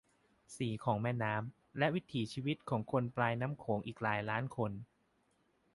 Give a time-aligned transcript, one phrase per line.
[0.55, 4.71] สีของแม่น้ำ และวิถีชีวิตของคนปลายน้ำโขงอีกหลายล้านคน